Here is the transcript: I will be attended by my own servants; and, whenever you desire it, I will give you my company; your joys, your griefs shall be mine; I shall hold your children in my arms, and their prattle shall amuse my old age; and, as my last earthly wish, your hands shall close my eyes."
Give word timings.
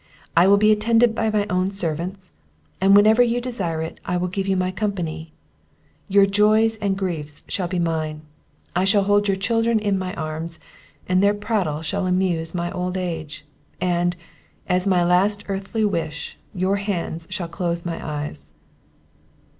I 0.35 0.47
will 0.47 0.57
be 0.57 0.71
attended 0.71 1.13
by 1.13 1.29
my 1.29 1.45
own 1.47 1.69
servants; 1.69 2.31
and, 2.81 2.95
whenever 2.95 3.21
you 3.21 3.39
desire 3.39 3.83
it, 3.83 3.99
I 4.03 4.17
will 4.17 4.29
give 4.29 4.47
you 4.47 4.57
my 4.57 4.71
company; 4.71 5.31
your 6.07 6.25
joys, 6.25 6.75
your 6.81 6.89
griefs 6.89 7.43
shall 7.47 7.67
be 7.67 7.77
mine; 7.77 8.23
I 8.75 8.83
shall 8.83 9.03
hold 9.03 9.27
your 9.27 9.37
children 9.37 9.77
in 9.77 9.99
my 9.99 10.15
arms, 10.15 10.57
and 11.07 11.21
their 11.21 11.35
prattle 11.35 11.83
shall 11.83 12.07
amuse 12.07 12.55
my 12.55 12.71
old 12.71 12.97
age; 12.97 13.45
and, 13.79 14.15
as 14.67 14.87
my 14.87 15.03
last 15.03 15.43
earthly 15.47 15.85
wish, 15.85 16.35
your 16.55 16.77
hands 16.77 17.27
shall 17.29 17.47
close 17.47 17.85
my 17.85 18.03
eyes." 18.03 18.53